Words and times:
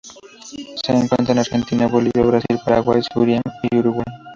Se 0.83 0.93
encuentra 0.93 1.33
en 1.33 1.37
Argentina, 1.37 1.85
Bolivia, 1.85 2.23
Brasil, 2.23 2.59
Paraguay, 2.65 3.03
Surinam 3.13 3.43
y 3.69 3.77
Uruguay. 3.77 4.05